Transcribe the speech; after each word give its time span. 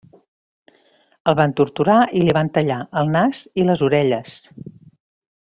El 1.33 1.37
van 1.41 1.53
torturar 1.59 1.99
i 2.21 2.23
li 2.29 2.35
van 2.39 2.51
tallar 2.57 2.79
el 3.03 3.15
nas 3.19 3.45
i 3.65 3.71
les 3.71 3.85
orelles. 3.89 4.43